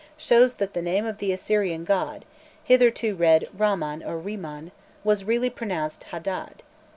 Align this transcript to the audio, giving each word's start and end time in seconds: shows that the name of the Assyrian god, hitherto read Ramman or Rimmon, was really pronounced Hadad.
shows 0.17 0.55
that 0.55 0.73
the 0.73 0.81
name 0.81 1.05
of 1.05 1.19
the 1.19 1.31
Assyrian 1.31 1.83
god, 1.83 2.25
hitherto 2.63 3.13
read 3.15 3.47
Ramman 3.55 4.01
or 4.01 4.17
Rimmon, 4.17 4.71
was 5.03 5.25
really 5.25 5.51
pronounced 5.51 6.05
Hadad. 6.05 6.63